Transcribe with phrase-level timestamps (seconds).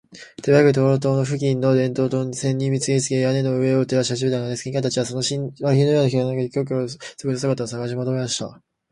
[0.41, 4.63] 手早く探照燈を付近の電燈線にむすびつけ、屋根の上を照らしはじめたのです。
[4.63, 8.61] 警官たちは、その真昼のような光の中で、キョロキョロと賊の姿をさがしもとめました。